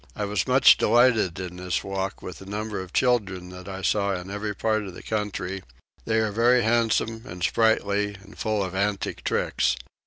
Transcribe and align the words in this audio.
I 0.15 0.25
was 0.25 0.47
much 0.47 0.77
delighted 0.79 1.39
in 1.39 1.57
this 1.57 1.83
walk 1.83 2.23
with 2.23 2.39
the 2.39 2.47
number 2.47 2.81
of 2.81 2.91
children 2.91 3.49
that 3.49 3.67
I 3.69 3.83
saw 3.83 4.15
in 4.15 4.31
every 4.31 4.55
part 4.55 4.81
of 4.81 4.95
the 4.95 5.03
country: 5.03 5.61
they 6.05 6.17
are 6.21 6.31
very 6.31 6.63
handsome 6.63 7.21
and 7.27 7.43
sprightly 7.43 8.15
and 8.15 8.35
full 8.35 8.63
of 8.63 8.73
antic 8.73 9.23
tricks. 9.23 9.75